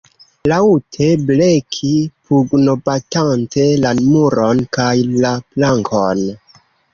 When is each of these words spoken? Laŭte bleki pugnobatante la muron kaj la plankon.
Laŭte 0.51 1.09
bleki 1.27 1.91
pugnobatante 2.29 3.67
la 3.83 3.93
muron 4.07 4.65
kaj 4.79 4.89
la 5.27 5.35
plankon. 5.53 6.25